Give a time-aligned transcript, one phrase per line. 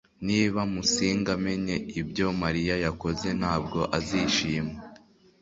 [0.27, 4.73] Niba Musinga amenye ibyo Mariya yakoze ntabwo azishima